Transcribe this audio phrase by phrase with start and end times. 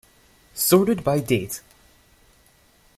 [0.55, 1.61] Sorted by date.